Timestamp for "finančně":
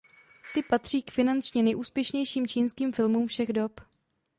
1.11-1.63